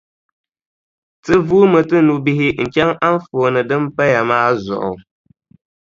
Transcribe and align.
Ti 1.23 1.33
vuumi 1.47 1.79
ti 1.89 1.97
nubihi 2.05 2.47
n-chaŋ 2.63 2.91
anfooni 3.07 3.61
din 3.69 3.83
paya 3.95 4.21
maa 4.29 4.49
zuɣu. 4.63 4.93